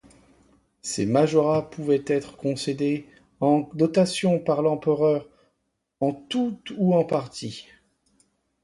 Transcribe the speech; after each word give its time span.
Ces 0.81 1.05
majorats 1.05 1.61
pouvaient 1.69 2.01
être 2.07 2.35
concédés 2.35 3.07
en 3.39 3.69
dotations 3.75 4.39
par 4.39 4.63
l'Empereur 4.63 5.29
en 5.99 6.11
tout 6.11 6.59
ou 6.75 6.95
en 6.95 7.03
partie. 7.05 7.67